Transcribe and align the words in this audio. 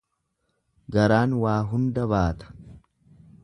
Garaan 0.95 1.37
waa 1.45 1.59
hunda 1.73 2.09
baata. 2.17 2.51